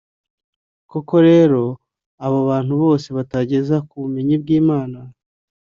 [0.91, 1.63] Koko rero,
[2.25, 4.99] abo bantu bose batageze ku bumenyi bw’Imana,